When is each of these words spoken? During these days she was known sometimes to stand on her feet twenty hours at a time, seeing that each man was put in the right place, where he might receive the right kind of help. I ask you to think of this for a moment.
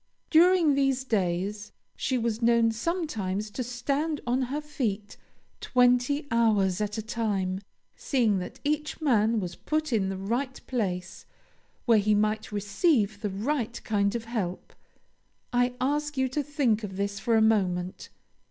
During 0.31 0.73
these 0.73 1.03
days 1.03 1.73
she 1.95 2.17
was 2.17 2.41
known 2.41 2.71
sometimes 2.71 3.51
to 3.51 3.63
stand 3.63 4.19
on 4.25 4.41
her 4.49 4.59
feet 4.59 5.15
twenty 5.59 6.25
hours 6.31 6.81
at 6.81 6.97
a 6.97 7.03
time, 7.03 7.59
seeing 7.95 8.39
that 8.39 8.59
each 8.63 8.99
man 8.99 9.39
was 9.39 9.55
put 9.55 9.93
in 9.93 10.09
the 10.09 10.17
right 10.17 10.59
place, 10.65 11.27
where 11.85 11.99
he 11.99 12.15
might 12.15 12.51
receive 12.51 13.21
the 13.21 13.29
right 13.29 13.79
kind 13.83 14.15
of 14.15 14.25
help. 14.25 14.73
I 15.53 15.75
ask 15.79 16.17
you 16.17 16.27
to 16.29 16.41
think 16.41 16.83
of 16.83 16.97
this 16.97 17.19
for 17.19 17.35
a 17.37 17.41
moment. 17.43 18.09